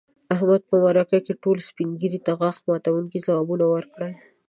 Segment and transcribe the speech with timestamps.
[0.33, 4.13] احمد په مرکه کې ټولو سپین ږیرو ته غاښ ماتونکي ځوابوه ورکړل.